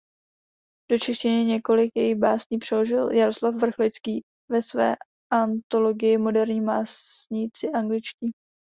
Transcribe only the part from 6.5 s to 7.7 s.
básníci